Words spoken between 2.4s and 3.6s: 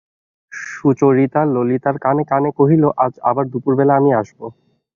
কহিল, আজ আবার